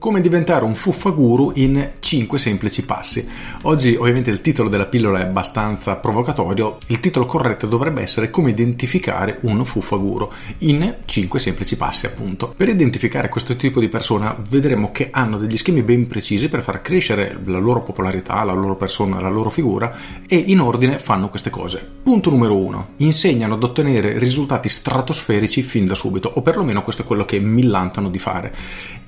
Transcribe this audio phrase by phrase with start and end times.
[0.00, 3.28] Come diventare un fuffaguru in 5 semplici passi.
[3.64, 8.48] Oggi ovviamente il titolo della pillola è abbastanza provocatorio, il titolo corretto dovrebbe essere come
[8.48, 12.54] identificare un fuffaguru in 5 semplici passi appunto.
[12.56, 16.80] Per identificare questo tipo di persona vedremo che hanno degli schemi ben precisi per far
[16.80, 19.94] crescere la loro popolarità, la loro persona, la loro figura
[20.26, 21.86] e in ordine fanno queste cose.
[22.02, 22.88] Punto numero 1.
[22.96, 28.08] Insegnano ad ottenere risultati stratosferici fin da subito o perlomeno questo è quello che millantano
[28.08, 28.54] di fare.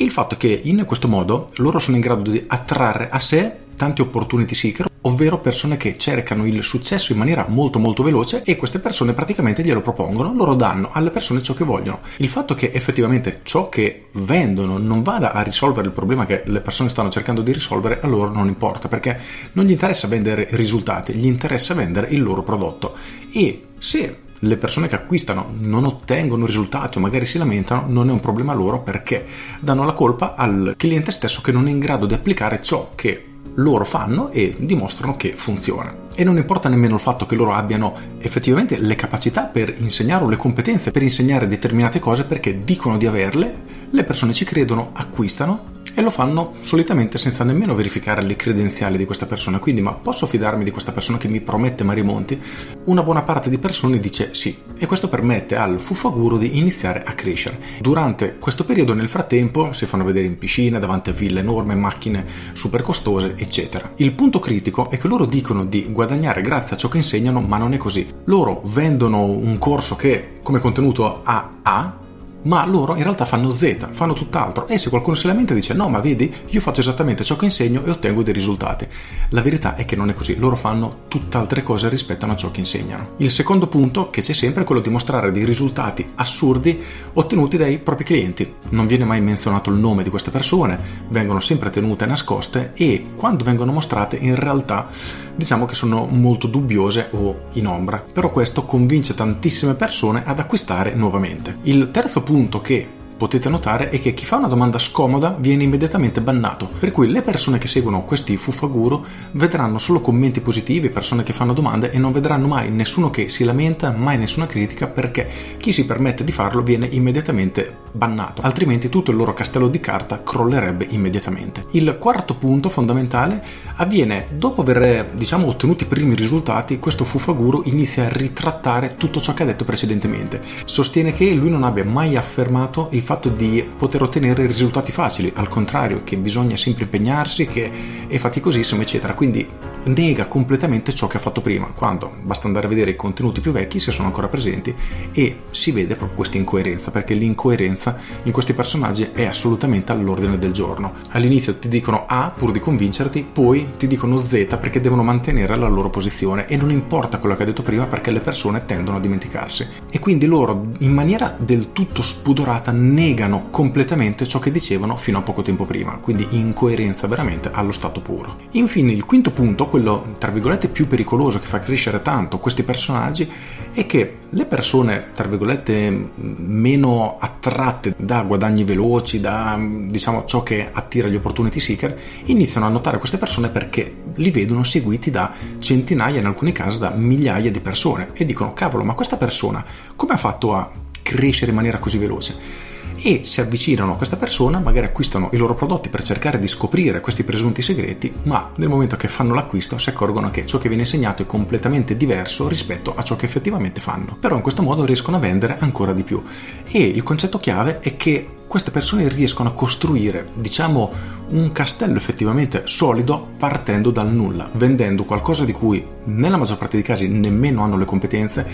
[0.00, 3.66] Il fatto che in in questo modo loro sono in grado di attrarre a sé
[3.78, 8.56] tanti opportunity seeker, ovvero persone che cercano il successo in maniera molto molto veloce e
[8.56, 12.00] queste persone praticamente glielo propongono, loro danno alle persone ciò che vogliono.
[12.16, 16.60] Il fatto che effettivamente ciò che vendono non vada a risolvere il problema che le
[16.60, 19.18] persone stanno cercando di risolvere, a loro non importa perché
[19.52, 22.96] non gli interessa vendere risultati, gli interessa vendere il loro prodotto.
[23.32, 28.12] E se le persone che acquistano non ottengono risultati o magari si lamentano, non è
[28.12, 29.26] un problema loro perché
[29.60, 33.24] danno la colpa al cliente stesso che non è in grado di applicare ciò che
[33.54, 36.06] loro fanno e dimostrano che funziona.
[36.14, 40.28] E non importa nemmeno il fatto che loro abbiano effettivamente le capacità per insegnare o
[40.28, 45.76] le competenze per insegnare determinate cose perché dicono di averle, le persone ci credono, acquistano
[45.98, 49.58] e lo fanno solitamente senza nemmeno verificare le credenziali di questa persona.
[49.58, 52.40] Quindi, ma posso fidarmi di questa persona che mi promette mari monti?
[52.84, 57.14] Una buona parte di persone dice sì, e questo permette al fuffaguru di iniziare a
[57.14, 57.58] crescere.
[57.80, 62.24] Durante questo periodo, nel frattempo, si fanno vedere in piscina, davanti a ville enormi, macchine
[62.52, 63.90] super costose, eccetera.
[63.96, 67.58] Il punto critico è che loro dicono di guadagnare grazie a ciò che insegnano, ma
[67.58, 68.06] non è così.
[68.26, 72.06] Loro vendono un corso che come contenuto ha A
[72.48, 75.88] ma loro in realtà fanno Z, fanno tutt'altro e se qualcuno si lamenta dice no
[75.88, 78.88] ma vedi io faccio esattamente ciò che insegno e ottengo dei risultati.
[79.30, 82.60] La verità è che non è così, loro fanno tutt'altre cose rispetto a ciò che
[82.60, 83.10] insegnano.
[83.18, 86.82] Il secondo punto che c'è sempre è quello di mostrare dei risultati assurdi
[87.12, 88.54] ottenuti dai propri clienti.
[88.70, 93.44] Non viene mai menzionato il nome di queste persone, vengono sempre tenute nascoste e quando
[93.44, 94.88] vengono mostrate in realtà
[95.34, 100.94] diciamo che sono molto dubbiose o in ombra, però questo convince tantissime persone ad acquistare
[100.94, 101.58] nuovamente.
[101.62, 106.22] Il terzo punto che potete notare è che chi fa una domanda scomoda viene immediatamente
[106.22, 111.32] bannato, per cui le persone che seguono questi fuffaguru vedranno solo commenti positivi, persone che
[111.32, 115.28] fanno domande e non vedranno mai nessuno che si lamenta, mai nessuna critica perché
[115.58, 120.22] chi si permette di farlo viene immediatamente bannato, altrimenti tutto il loro castello di carta
[120.22, 121.64] crollerebbe immediatamente.
[121.72, 123.42] Il quarto punto fondamentale
[123.76, 129.34] avviene dopo aver diciamo ottenuto i primi risultati, questo fuffaguru inizia a ritrattare tutto ciò
[129.34, 130.40] che ha detto precedentemente.
[130.64, 135.48] Sostiene che lui non abbia mai affermato il fatto di poter ottenere risultati facili, al
[135.48, 137.70] contrario, che bisogna sempre impegnarsi, che
[138.06, 139.14] è faticosissimo, eccetera.
[139.14, 139.48] Quindi
[139.84, 143.52] nega completamente ciò che ha fatto prima, quando basta andare a vedere i contenuti più
[143.52, 144.74] vecchi se sono ancora presenti
[145.12, 150.52] e si vede proprio questa incoerenza, perché l'incoerenza in questi personaggi è assolutamente all'ordine del
[150.52, 150.92] giorno.
[151.12, 155.68] All'inizio ti dicono A pur di convincerti, poi ti dicono Z perché devono mantenere la
[155.68, 159.00] loro posizione e non importa quello che ha detto prima perché le persone tendono a
[159.00, 159.66] dimenticarsi.
[159.90, 165.22] E quindi loro in maniera del tutto spudorata negano completamente ciò che dicevano fino a
[165.22, 168.38] poco tempo prima, quindi incoerenza veramente allo stato puro.
[168.52, 173.30] Infine il quinto punto, quello tra virgolette più pericoloso che fa crescere tanto questi personaggi,
[173.72, 180.68] è che le persone tra virgolette meno attratte da guadagni veloci, da diciamo ciò che
[180.72, 186.18] attira gli opportunity seeker, iniziano a notare queste persone perché li vedono seguiti da centinaia,
[186.18, 189.64] in alcuni casi da migliaia di persone e dicono cavolo, ma questa persona
[189.94, 190.68] come ha fatto a
[191.00, 192.66] crescere in maniera così veloce?
[193.00, 197.00] E si avvicinano a questa persona, magari acquistano i loro prodotti per cercare di scoprire
[197.00, 200.82] questi presunti segreti, ma nel momento che fanno l'acquisto si accorgono che ciò che viene
[200.82, 204.16] insegnato è completamente diverso rispetto a ciò che effettivamente fanno.
[204.18, 206.22] Però in questo modo riescono a vendere ancora di più.
[206.70, 210.90] E il concetto chiave è che queste persone riescono a costruire, diciamo,
[211.28, 216.84] un castello effettivamente solido partendo dal nulla, vendendo qualcosa di cui nella maggior parte dei
[216.84, 218.46] casi nemmeno hanno le competenze,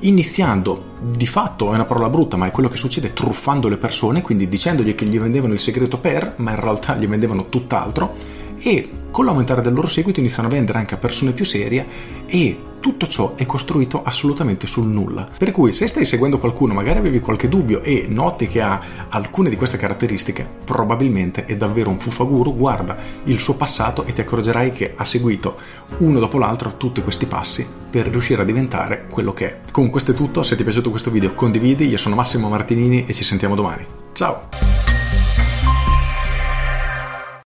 [0.00, 4.22] iniziando di fatto è una parola brutta, ma è quello che succede truffando le persone,
[4.22, 8.88] quindi dicendogli che gli vendevano il segreto per, ma in realtà gli vendevano tutt'altro e
[9.10, 11.86] con l'aumentare del loro seguito iniziano a vendere anche a persone più serie
[12.26, 15.28] e tutto ciò è costruito assolutamente sul nulla.
[15.36, 18.80] Per cui se stai seguendo qualcuno, magari avevi qualche dubbio e noti che ha
[19.10, 24.22] alcune di queste caratteristiche, probabilmente è davvero un fuffaguru, guarda il suo passato e ti
[24.22, 25.58] accorgerai che ha seguito
[25.98, 29.60] uno dopo l'altro tutti questi passi per riuscire a diventare quello che è.
[29.70, 33.04] Con questo è tutto, se ti è piaciuto questo video condividi, io sono Massimo Martinini
[33.04, 33.84] e ci sentiamo domani.
[34.12, 34.79] Ciao!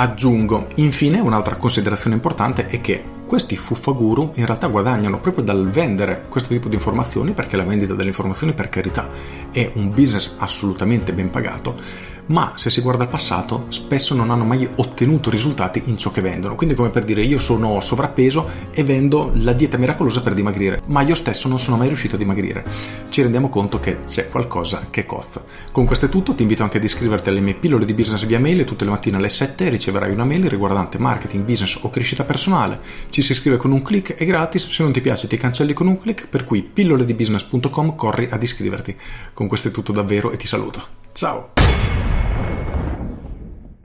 [0.00, 6.24] Aggiungo infine un'altra considerazione importante è che questi fuffaguru in realtà guadagnano proprio dal vendere
[6.30, 9.10] questo tipo di informazioni, perché la vendita delle informazioni, per carità,
[9.52, 14.44] è un business assolutamente ben pagato ma se si guarda al passato spesso non hanno
[14.44, 16.54] mai ottenuto risultati in ciò che vendono.
[16.54, 21.02] Quindi come per dire io sono sovrappeso e vendo la dieta miracolosa per dimagrire, ma
[21.02, 22.64] io stesso non sono mai riuscito a dimagrire.
[23.08, 25.42] Ci rendiamo conto che c'è qualcosa che cozza.
[25.72, 28.38] Con questo è tutto, ti invito anche ad iscriverti alle mie pillole di business via
[28.38, 32.80] mail tutte le mattine alle 7 riceverai una mail riguardante marketing, business o crescita personale.
[33.08, 35.86] Ci si iscrive con un clic, è gratis, se non ti piace ti cancelli con
[35.86, 38.96] un clic, per cui pilloledibusiness.com corri ad iscriverti.
[39.32, 40.86] Con questo è tutto davvero e ti saluto.
[41.12, 41.57] Ciao!